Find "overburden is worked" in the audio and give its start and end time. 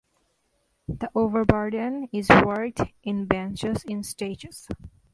1.13-2.81